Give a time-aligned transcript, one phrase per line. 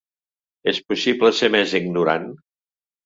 [0.71, 2.27] És possible ser més ignorant?.